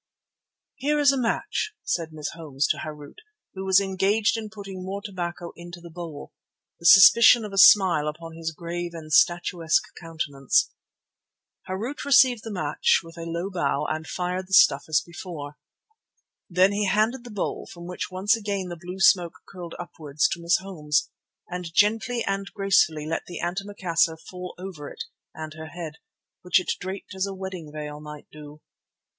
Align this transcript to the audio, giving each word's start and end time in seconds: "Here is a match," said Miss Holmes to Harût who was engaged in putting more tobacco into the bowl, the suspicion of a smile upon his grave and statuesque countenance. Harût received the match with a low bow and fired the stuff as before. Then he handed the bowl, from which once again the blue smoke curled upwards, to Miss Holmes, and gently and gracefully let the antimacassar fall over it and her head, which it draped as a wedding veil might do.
"Here 0.77 0.97
is 0.97 1.11
a 1.11 1.17
match," 1.21 1.75
said 1.83 2.11
Miss 2.11 2.29
Holmes 2.31 2.65
to 2.71 2.77
Harût 2.77 3.17
who 3.53 3.63
was 3.65 3.79
engaged 3.79 4.35
in 4.35 4.49
putting 4.49 4.83
more 4.83 4.99
tobacco 4.99 5.51
into 5.55 5.79
the 5.79 5.91
bowl, 5.91 6.33
the 6.79 6.87
suspicion 6.87 7.45
of 7.45 7.53
a 7.53 7.59
smile 7.59 8.07
upon 8.07 8.35
his 8.35 8.51
grave 8.51 8.95
and 8.95 9.13
statuesque 9.13 9.83
countenance. 9.99 10.71
Harût 11.69 12.03
received 12.03 12.41
the 12.43 12.51
match 12.51 13.01
with 13.03 13.15
a 13.15 13.27
low 13.29 13.51
bow 13.51 13.85
and 13.91 14.07
fired 14.07 14.47
the 14.47 14.55
stuff 14.55 14.85
as 14.89 15.01
before. 15.05 15.59
Then 16.49 16.71
he 16.71 16.87
handed 16.87 17.23
the 17.23 17.29
bowl, 17.29 17.67
from 17.71 17.85
which 17.85 18.09
once 18.09 18.35
again 18.35 18.69
the 18.69 18.79
blue 18.83 18.99
smoke 18.99 19.35
curled 19.47 19.75
upwards, 19.77 20.27
to 20.29 20.41
Miss 20.41 20.57
Holmes, 20.57 21.11
and 21.47 21.71
gently 21.75 22.23
and 22.25 22.51
gracefully 22.55 23.05
let 23.05 23.27
the 23.27 23.39
antimacassar 23.39 24.17
fall 24.19 24.55
over 24.57 24.89
it 24.89 25.03
and 25.35 25.53
her 25.53 25.67
head, 25.67 25.99
which 26.41 26.59
it 26.59 26.71
draped 26.79 27.13
as 27.13 27.27
a 27.27 27.35
wedding 27.35 27.71
veil 27.71 27.99
might 28.01 28.25
do. 28.31 28.61